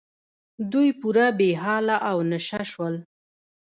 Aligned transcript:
دوی 0.71 0.89
پوره 0.99 1.27
بې 1.37 1.49
حاله 1.63 1.97
او 2.09 2.17
نشه 2.31 2.61
شول. 2.71 2.95